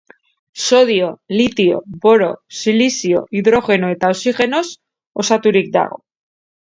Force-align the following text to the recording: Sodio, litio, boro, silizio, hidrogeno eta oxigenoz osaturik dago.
Sodio, 0.67 1.09
litio, 1.41 1.81
boro, 2.07 2.29
silizio, 2.61 3.21
hidrogeno 3.41 3.93
eta 3.97 4.13
oxigenoz 4.17 4.67
osaturik 5.25 5.71
dago. 5.77 6.01